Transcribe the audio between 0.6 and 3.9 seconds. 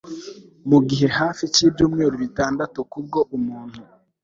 mu gihe hafi cyibyumweru bitandatu kubwo umuntu